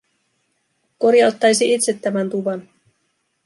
[0.97, 2.69] Korjauttaisi itse tämän tuvan.